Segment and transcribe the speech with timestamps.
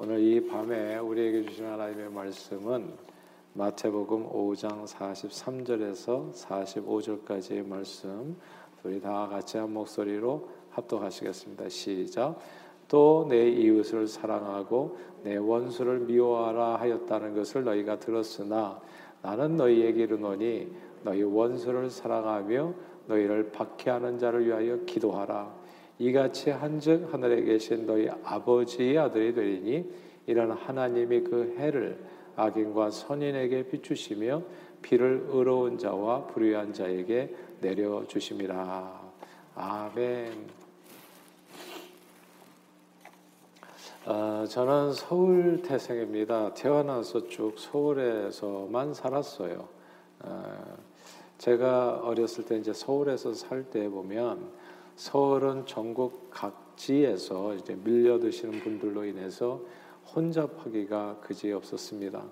[0.00, 2.92] 오늘 이 밤에 우리에게 주신 하나님의 말씀은
[3.54, 8.36] 마태복음 5장 43절에서 45절까지의 말씀
[8.84, 11.68] 우리 다 같이 한 목소리로 합독하시겠습니다.
[11.68, 12.38] 시작.
[12.86, 18.80] 또 내 이웃을 사랑하고 내 원수를 미워하라 하였다는 것을 너희가 들었으나
[19.20, 20.72] 나는 너희에게 이르노니
[21.02, 22.72] 너희 원수를 사랑하며
[23.08, 25.57] 너희를 박해하는 자를 위하여 기도하라.
[25.98, 29.90] 이같이 한즉 하늘에 계신 너희 아버지의 아들이 되리니
[30.26, 31.98] 이런 하나님이 그 해를
[32.36, 34.42] 악인과 선인에게 비추시며
[34.80, 39.00] 비를 의로운 자와 불의한 자에게 내려 주심이라.
[39.56, 40.58] 아멘.
[44.06, 46.54] 어, 저는 서울 태생입니다.
[46.54, 49.68] 태어나서 쭉 서울에서만 살았어요.
[50.20, 50.76] 어,
[51.38, 54.50] 제가 어렸을 때 이제 서울에서 살 때 보면
[54.98, 59.60] 서울은 전국 각지에서 이제 밀려 드시는 분들로 인해서
[60.12, 62.24] 혼잡하기가 그지 없었습니다.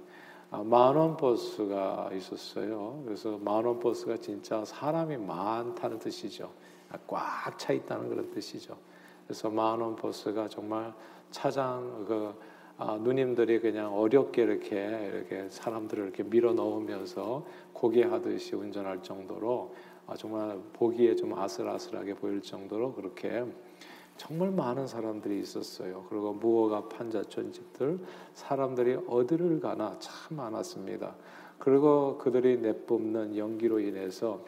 [0.51, 3.03] 아, 만원 버스가 있었어요.
[3.05, 6.51] 그래서 만원 버스가 진짜 사람이 많다는 뜻이죠.
[6.91, 8.77] 아, 꽉차 있다는 그런 뜻이죠.
[9.29, 10.93] 그래서 만원 버스가 정말
[11.31, 12.35] 차장 그
[12.79, 20.59] 아, 누님들이 그냥 어렵게 이렇게 이렇게 사람들을 이렇게 밀어 넣으면서 고개하듯이 운전할 정도로 아, 정말
[20.73, 23.45] 보기에 좀 아슬아슬하게 보일 정도로 그렇게
[24.17, 26.07] 정말 많은 사람들이 있었어요.
[26.09, 27.99] 그리고 무허가 판자촌 집들
[28.35, 31.15] 사람들이 어디를 가나 참 많았습니다.
[31.59, 34.45] 그리고 그들이 내뿜는 연기로 인해서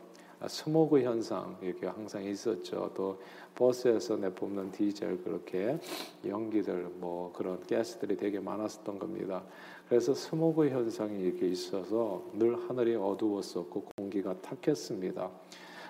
[0.46, 2.92] 스모그 현상 이렇게 항상 있었죠.
[2.94, 3.20] 또
[3.56, 5.78] 버스에서 내뿜는 디젤 그렇게
[6.24, 9.42] 연기들 뭐 그런 가스들이 되게 많았었던 겁니다.
[9.88, 15.30] 그래서 스모그 현상이 이렇게 있어서 늘 하늘이 어두웠었고 공기가 탁했습니다.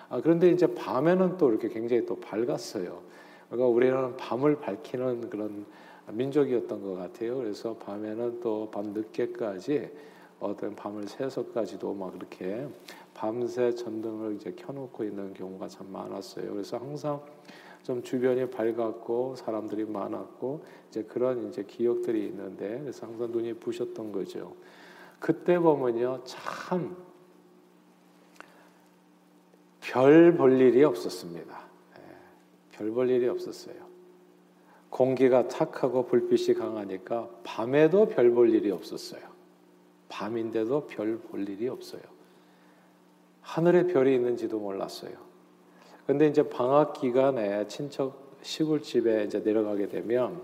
[0.09, 3.01] 아, 그런데 이제 밤에는 또 이렇게 굉장히 또 밝았어요.
[3.47, 5.65] 그러니까 우리는 밤을 밝히는 그런
[6.07, 7.37] 민족이었던 것 같아요.
[7.37, 9.89] 그래서 밤에는 또 밤 늦게까지
[10.39, 12.67] 어떤 밤을 새서까지도 막 그렇게
[13.13, 16.51] 밤새 전등을 이제 켜놓고 있는 경우가 참 많았어요.
[16.51, 17.21] 그래서 항상
[17.83, 24.55] 좀 주변이 밝았고 사람들이 많았고 이제 그런 이제 기억들이 있는데 그래서 항상 눈이 부셨던 거죠.
[25.19, 26.95] 그때 보면요 참
[29.91, 31.59] 별 볼 일이 없었습니다.
[31.97, 33.75] 예, 별볼 일이 없었어요.
[34.89, 39.21] 공기가 탁하고 불빛이 강하니까 밤에도 별 볼 일이 없었어요.
[40.09, 42.01] 밤인데도 별 볼 일이 없어요.
[43.41, 45.13] 하늘에 별이 있는지도 몰랐어요.
[46.05, 50.41] 근데 이제 방학 기간에 친척 시골집에 이제 내려가게 되면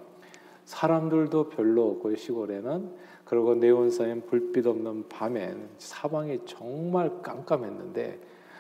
[0.65, 2.91] 사람들도 별로 없고 시골에는
[3.25, 8.19] 그리고 네온사인 불빛 없는 밤엔 사방이 정말 깜깜했는데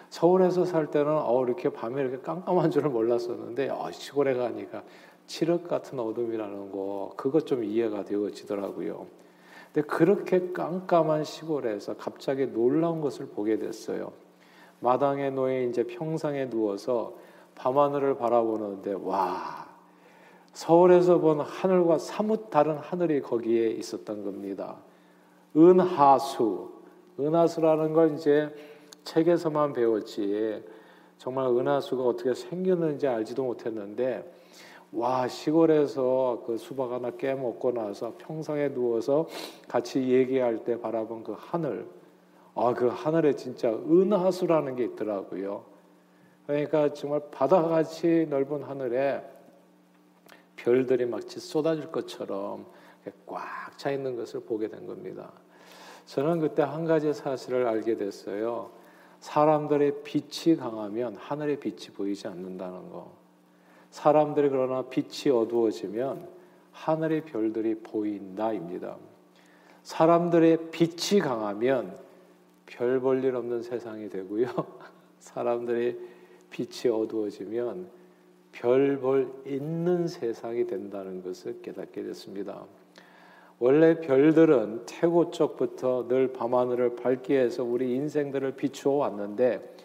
[0.09, 4.83] 서울에서 살 때는 어 이렇게 밤에 이렇게 깜깜한 줄을 몰랐었는데 어, 시골에 가니까
[5.27, 9.07] 칠흑 같은 어둠이라는 거 그것 좀 이해가 되어지더라고요.
[9.73, 14.11] 근데 그렇게 깜깜한 시골에서 갑자기 놀라운 것을 보게 됐어요.
[14.79, 17.15] 마당에 놓여 이제 평상에 누워서
[17.55, 19.67] 밤하늘을 바라보는데 와
[20.53, 24.77] 서울에서 본 하늘과 사뭇 다른 하늘이 거기에 있었던 겁니다.
[25.55, 26.71] 은하수,
[27.19, 28.53] 은하수라는 걸 이제
[29.05, 30.63] 책에서만 배웠지
[31.17, 34.29] 정말 은하수가 어떻게 생겼는지 알지도 못했는데
[34.91, 39.27] 와 시골에서 그 수박 하나 깨 먹고 나서 평상에 누워서
[39.67, 41.87] 같이 얘기할 때 바라본 그 하늘
[42.53, 45.63] 아, 그 하늘에 진짜 은하수라는 게 있더라고요.
[46.47, 49.23] 그러니까 정말 바다같이 넓은 하늘에
[50.55, 52.65] 별들이 마치 쏟아질 것처럼
[53.25, 55.31] 꽉 차 있는 것을 보게 된 겁니다.
[56.05, 58.69] 저는 그때 한 가지 사실을 알게 됐어요.
[59.25, 63.11] 사람들의 빛이 강하면 하늘의 빛이 보이지 않는다는 거.
[63.89, 66.27] 사람들이 그러나 빛이 어두워지면
[66.71, 68.97] 하늘의 별들이 보인다입니다.
[69.81, 71.97] 사람들의 빛이 강하면
[72.67, 74.47] 별 볼 일 없는 세상이 되고요.
[75.19, 75.97] 사람들이
[76.51, 77.89] 빛이 어두워지면
[78.51, 82.63] 별 볼 있는 세상이 된다는 것을 깨닫게 됐습니다.
[83.59, 89.75] 원래 별들은 태고 쪽부터 늘 밤하늘을 밝게 해서 우리 인생들을 비추어 왔는데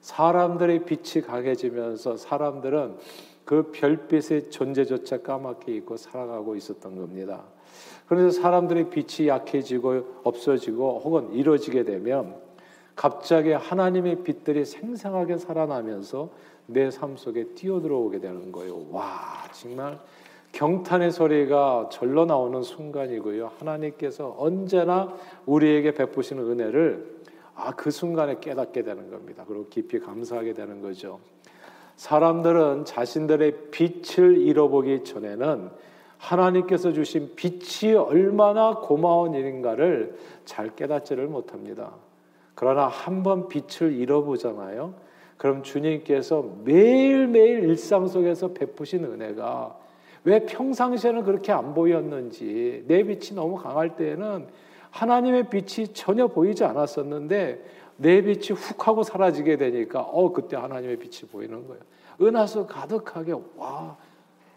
[0.00, 2.96] 사람들의 빛이 강해지면서 사람들은
[3.44, 7.44] 그 별빛의 존재조차 까맣게 잊고 살아가고 있었던 겁니다.
[8.08, 12.34] 그래서 사람들의 빛이 약해지고 없어지고 혹은 이루어지게 되면
[12.96, 16.30] 갑자기 하나님의 빛들이 생생하게 살아나면서
[16.66, 18.86] 내 삶 속에 뛰어들어오게 되는 거예요.
[18.90, 19.98] 와, 정말
[20.52, 23.52] 경탄의 소리가 절로 나오는 순간이고요.
[23.58, 25.14] 하나님께서 언제나
[25.46, 27.20] 우리에게 베푸시는 은혜를
[27.54, 29.44] 아, 그 순간에 깨닫게 되는 겁니다.
[29.46, 31.20] 그리고 깊이 감사하게 되는 거죠.
[31.96, 35.68] 사람들은 자신들의 빛을 잃어보기 전에는
[36.16, 41.92] 하나님께서 주신 빛이 얼마나 고마운 일인가를 잘 깨닫지를 못합니다.
[42.54, 44.94] 그러나 한 번 빛을 잃어보잖아요.
[45.36, 49.78] 그럼 주님께서 매일매일 일상 속에서 베푸신 은혜가
[50.24, 54.46] 왜 평상시에는 그렇게 안 보였는지 내 빛이 너무 강할 때에는
[54.90, 57.64] 하나님의 빛이 전혀 보이지 않았었는데
[57.96, 61.82] 내 빛이 훅 하고 사라지게 되니까 어 그때 하나님의 빛이 보이는 거예요.
[62.20, 63.96] 은하수 가득하게 와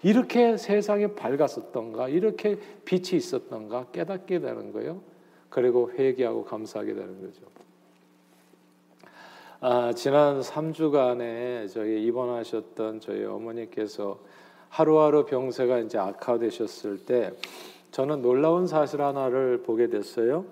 [0.02, 5.02] 이렇게 세상이 밝았었던가 이렇게 빛이 있었던가 깨닫게 되는 거예요.
[5.50, 7.42] 그리고 회개하고 감사하게 되는 거죠.
[9.62, 14.20] 아, 지난 3주간에 저희 입원하셨던 저희 어머니께서
[14.74, 17.32] 하루하루 병세가 이제 악화되셨을 때
[17.92, 20.46] 저는 놀라운 사실 하나를 보게 됐어요.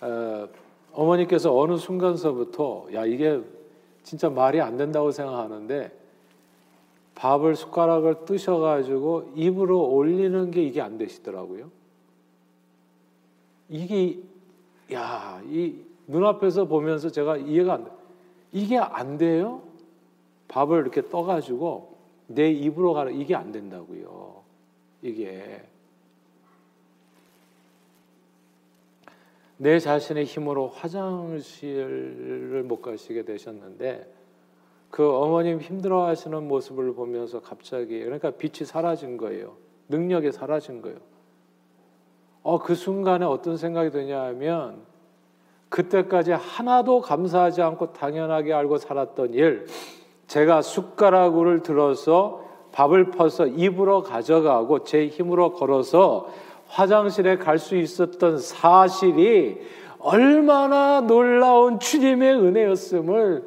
[0.00, 0.48] 어,
[0.92, 3.40] 어머니께서 어느 순간서부터 야 이게
[4.02, 5.92] 진짜 말이 안 된다고 생각하는데
[7.14, 11.70] 밥을 숟가락을 뜨셔가지고 입으로 올리는 게 이게 안 되시더라고요.
[13.68, 14.18] 이게
[14.92, 15.74] 야 이
[16.08, 17.90] 눈앞에서 보면서 제가 이해가 안 돼.
[18.52, 19.62] 이게 안 돼요?
[20.48, 21.99] 밥을 이렇게 떠가지고
[22.32, 24.42] 내 입으로 가는 이게 안 된다고요.
[25.02, 25.62] 이게
[29.56, 34.10] 내 자신의 힘으로 화장실을 못 가시게 되셨는데
[34.90, 39.56] 그 어머님 힘들어하시는 모습을 보면서 갑자기 그러니까 빛이 사라진 거예요.
[39.88, 40.98] 능력이 사라진 거예요.
[42.42, 44.82] 어, 그 순간에 어떤 생각이 드냐면
[45.68, 49.66] 그때까지 하나도 감사하지 않고 당연하게 알고 살았던 일,
[50.30, 56.32] 제가 숟가락을 들어서 밥을 퍼서 입으로 가져가고 제 힘으로 걸어서
[56.68, 59.60] 화장실에 갈 수 있었던 사실이
[59.98, 63.44] 얼마나 놀라운 주님의 은혜였음을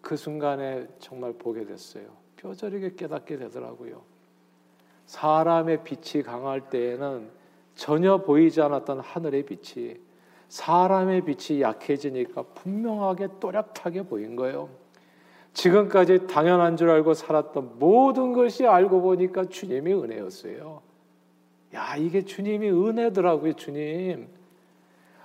[0.00, 2.06] 그 순간에 정말 보게 됐어요.
[2.36, 4.02] 뼈저리게 깨닫게 되더라고요.
[5.06, 7.28] 사람의 빛이 강할 때에는
[7.76, 9.94] 전혀 보이지 않았던 하늘의 빛이
[10.48, 14.68] 사람의 빛이 약해지니까 분명하게 또렷하게 보인 거예요.
[15.58, 20.80] 지금까지 당연한 줄 알고 살았던 모든 것이 알고 보니까 주님이 은혜였어요.
[21.74, 24.28] 야, 이게 주님이 은혜더라고요, 주님.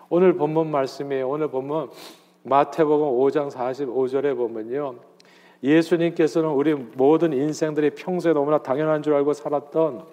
[0.09, 1.30] 오늘 본문 말씀이에요.
[1.30, 1.89] 오늘 본문
[2.41, 4.95] 마태복음 5장 45절에 보면요.
[5.62, 10.03] 예수님께서는 우리 모든 인생들이 평소에 너무나 당연한 줄 알고 살았던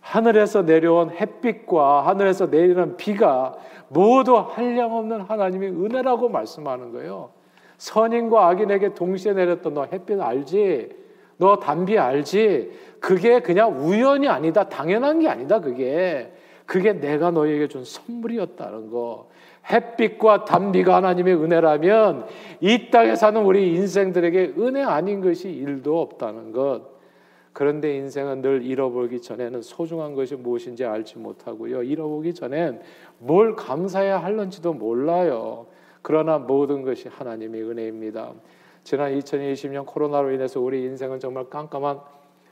[0.00, 3.54] 하늘에서 내려온 햇빛과 하늘에서 내리는 비가
[3.88, 7.30] 모두 한량없는 하나님의 은혜라고 말씀하는 거예요.
[7.78, 10.90] 선인과 악인에게 동시에 내렸던 너 햇빛 알지?
[11.36, 12.70] 너 단비 알지?
[13.00, 14.68] 그게 그냥 우연이 아니다.
[14.68, 15.60] 당연한 게 아니다.
[15.60, 16.32] 그게.
[16.66, 19.28] 그게 내가 너에게 준 선물이었다는 거.
[19.70, 22.26] 햇빛과 단비가 하나님의 은혜라면
[22.60, 26.94] 이 땅에 사는 우리 인생들에게 은혜 아닌 것이 일도 없다는 것.
[27.52, 31.84] 그런데 인생은 늘 잃어버리기 전에는 소중한 것이 무엇인지 알지 못하고요.
[31.84, 32.80] 잃어보기 전엔
[33.18, 35.66] 뭘 감사해야 할런지도 몰라요.
[36.04, 38.34] 그러나 모든 것이 하나님의 은혜입니다.
[38.84, 41.98] 지난 2020년 코로나로 인해서 우리 인생은 정말 깜깜한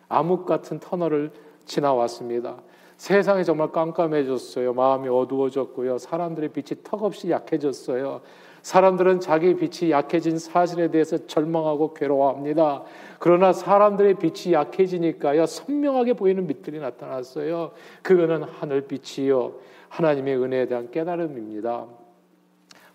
[0.08, 1.30] 암흑 같은 터널을
[1.66, 2.56] 지나왔습니다.
[2.96, 4.72] 세상이 정말 깜깜해졌어요.
[4.72, 5.98] 마음이 어두워졌고요.
[5.98, 8.22] 사람들의 빛이 턱없이 약해졌어요.
[8.62, 12.84] 사람들은 자기 빛이 약해진 사실에 대해서 절망하고 괴로워합니다.
[13.18, 17.72] 그러나 사람들의 빛이 약해지니까요, 선명하게 보이는 빛들이 나타났어요.
[18.02, 19.52] 그거는 하늘빛이요.
[19.90, 22.01] 하나님의 은혜에 대한 깨달음입니다.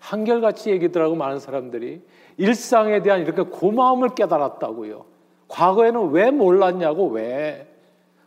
[0.00, 2.02] 한결같이 얘기더라고 많은 사람들이
[2.36, 5.04] 일상에 대한 이렇게 고마움을 깨달았다고요.
[5.48, 7.66] 과거에는 왜 몰랐냐고 왜?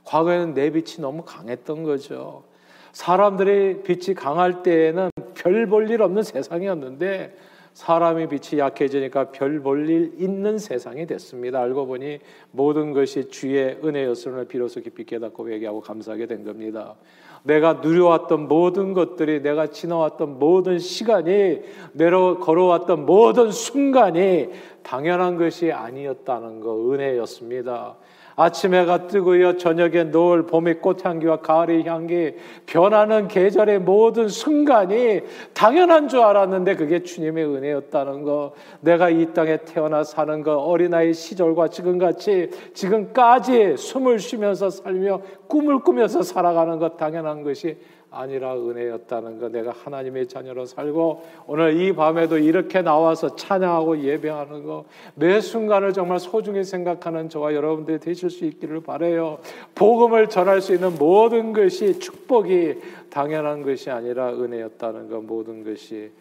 [0.06, 2.44] 과거에는 내 빛이 너무 강했던 거죠.
[2.92, 7.36] 사람들의 빛이 강할 때에는 별 볼 일 없는 세상이었는데
[7.74, 11.62] 사람의 빛이 약해지니까 별 볼 일 있는 세상이 됐습니다.
[11.62, 12.20] 알고 보니
[12.52, 16.96] 모든 것이 주의 은혜였음을 비로소 깊이 깨닫고 회개하고 감사하게 된 겁니다.
[17.44, 21.62] 내가 누려왔던 모든 것들이 내가 지나왔던 모든 시간이
[21.94, 24.50] 내려 걸어왔던 모든 순간이
[24.84, 27.96] 당연한 것이 아니었다는 거 은혜였습니다.
[28.42, 29.58] 아침 해가 뜨고요.
[29.58, 32.34] 저녁에 노을, 봄의 꽃향기와 가을의 향기,
[32.66, 35.22] 변하는 계절의 모든 순간이
[35.54, 38.54] 당연한 줄 알았는데 그게 주님의 은혜였다는 거.
[38.80, 46.24] 내가 이 땅에 태어나 사는 거, 어린아이 시절과 지금같이 지금까지 숨을 쉬면서 살며 꿈을 꾸면서
[46.24, 47.78] 살아가는 것 당연한 것이
[48.12, 54.86] 아니라 은혜였다는 거 내가 하나님의 자녀로 살고 오늘 이 밤에도 이렇게 나와서 찬양하고 예배하는 거
[55.16, 59.40] 매 순간을 정말 소중히 생각하는 저와 여러분들이 되실 수 있기를 바래요.
[59.76, 62.76] 복음을 전할 수 있는 모든 것이 축복이
[63.10, 66.12] 당연한 것이 아니라 은혜였다는 거 모든 것이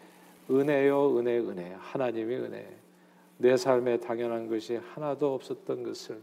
[0.49, 2.67] 은혜요 은혜 은혜 하나님의 은혜
[3.37, 6.17] 내 삶에 당연한 것이 하나도 없었던 것을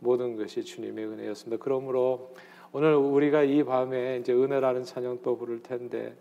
[0.00, 1.62] 모든 것이 주님의 은혜였습니다.
[1.62, 2.32] 그러므로
[2.72, 6.14] 오늘 우리가 이 밤에 이제 은혜라는 찬양 또 부를 텐데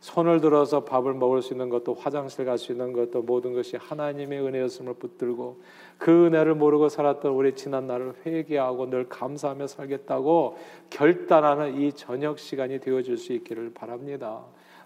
[0.00, 4.40] 손을 들어서 밥을 먹을 수 있는 것도 화장실 갈 수 있는 것도 모든 것이 하나님의
[4.40, 5.60] 은혜였음을 붙들고
[5.98, 10.56] 그 은혜를 모르고 살았던 우리 지난 날을 회개하고 늘 감사하며 살겠다고
[10.88, 14.40] 결단하는 이 저녁 시간이 되어줄 수 있기를 바랍니다.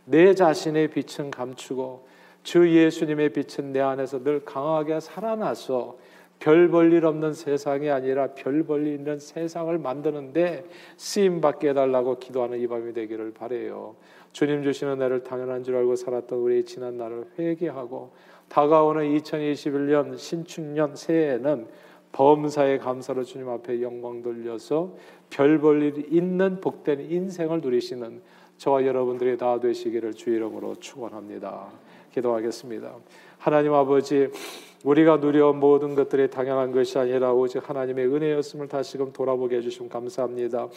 [0.04, 2.06] 내 자신의 빛은 감추고
[2.42, 5.96] 주 예수님의 빛은 내 안에서 늘 강하게 살아나서
[6.44, 10.64] 별 볼 일 없는 세상이 아니라 별 볼 일 있는 세상을 만드는데
[10.98, 13.96] 쓰임 받게 해달라고 기도하는 이 밤이 되기를 바래요.
[14.32, 18.12] 주님 주시는 날을 당연한 줄 알고 살았던 우리의 지난 날을 회개하고
[18.48, 21.66] 다가오는 2021년 신축년 새해에는
[22.12, 24.94] 범사의 감사로 주님 앞에 영광 돌려서
[25.30, 28.20] 별 볼 일 있는 복된 인생을 누리시는
[28.58, 31.68] 저와 여러분들이 다 되시기를 주 이름으로 축원합니다.
[32.12, 32.96] 기도하겠습니다.
[33.38, 34.28] 하나님 아버지
[34.84, 40.68] 우리가 누려온 모든 것들이 당연한 것이 아니라 오직 하나님의 은혜였음을 다시금 돌아보게 해주시면 감사합니다.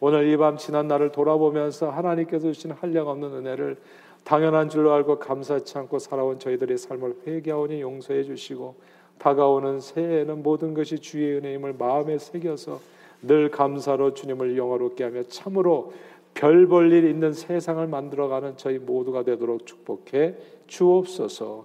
[0.00, 3.78] 오늘 이 밤 지난 날을 돌아보면서 하나님께서 주신 한량없는 은혜를
[4.22, 8.74] 당연한 줄로 알고 감사치 않고 살아온 저희들의 삶을 회개하오니 용서해 주시고
[9.18, 12.80] 다가오는 새해에는 모든 것이 주의 은혜임을 마음에 새겨서
[13.22, 15.92] 늘 감사로 주님을 영화롭게 하며 참으로
[16.34, 20.34] 별 볼 일 있는 세상을 만들어가는 저희 모두가 되도록 축복해
[20.66, 21.64] 주옵소서.